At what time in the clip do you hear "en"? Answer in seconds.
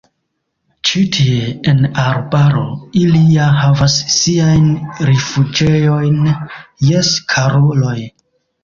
1.71-1.83